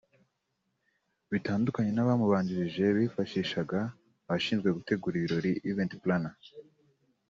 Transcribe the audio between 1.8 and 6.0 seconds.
n’abamubanjirije bifashishaga abashinzwe gutegura ibirori (event